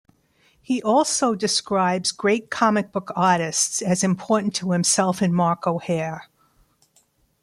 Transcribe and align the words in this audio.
He 0.59 0.81
also 0.81 1.35
describes 1.35 2.11
"great 2.11 2.49
comic 2.49 2.91
book 2.91 3.11
artists" 3.15 3.83
as 3.83 4.03
important 4.03 4.55
to 4.55 4.71
himself 4.71 5.21
and 5.21 5.31
Mark 5.31 5.67
O'Hare. 5.67 6.27